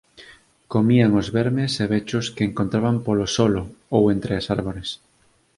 Comían 0.73 1.11
os 1.21 1.27
vermes 1.37 1.71
e 1.83 1.85
bechos 1.93 2.25
que 2.35 2.47
encontraban 2.49 2.95
polo 3.05 3.25
solo 3.37 3.61
ou 3.95 4.03
entre 4.13 4.31
as 4.39 4.45
árbores. 4.57 4.89